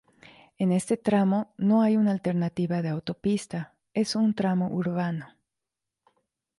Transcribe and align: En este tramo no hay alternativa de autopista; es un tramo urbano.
En 0.57 0.71
este 0.71 0.97
tramo 0.97 1.53
no 1.59 1.83
hay 1.83 1.95
alternativa 1.95 2.81
de 2.81 2.89
autopista; 2.89 3.75
es 3.93 4.15
un 4.15 4.33
tramo 4.33 4.67
urbano. 4.69 5.29